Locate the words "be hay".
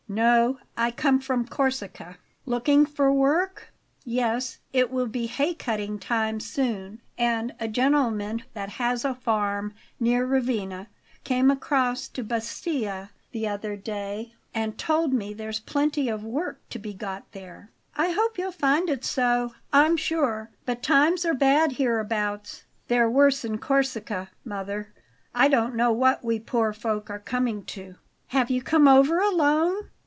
5.07-5.53